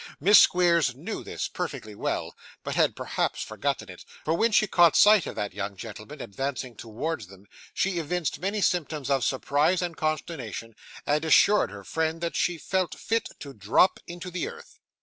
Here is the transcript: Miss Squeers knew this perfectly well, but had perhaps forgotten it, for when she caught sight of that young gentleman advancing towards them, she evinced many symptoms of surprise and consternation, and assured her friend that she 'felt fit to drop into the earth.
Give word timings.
Miss 0.19 0.39
Squeers 0.39 0.95
knew 0.95 1.23
this 1.23 1.47
perfectly 1.47 1.93
well, 1.93 2.35
but 2.63 2.73
had 2.73 2.95
perhaps 2.95 3.43
forgotten 3.43 3.87
it, 3.87 4.03
for 4.25 4.33
when 4.33 4.51
she 4.51 4.65
caught 4.65 4.97
sight 4.97 5.27
of 5.27 5.35
that 5.35 5.53
young 5.53 5.77
gentleman 5.77 6.19
advancing 6.21 6.75
towards 6.75 7.27
them, 7.27 7.45
she 7.71 7.99
evinced 7.99 8.39
many 8.39 8.61
symptoms 8.61 9.11
of 9.11 9.23
surprise 9.23 9.79
and 9.79 9.95
consternation, 9.95 10.75
and 11.05 11.23
assured 11.23 11.69
her 11.69 11.83
friend 11.83 12.19
that 12.19 12.35
she 12.35 12.57
'felt 12.57 12.95
fit 12.95 13.29
to 13.41 13.53
drop 13.53 13.99
into 14.07 14.31
the 14.31 14.47
earth. 14.49 14.79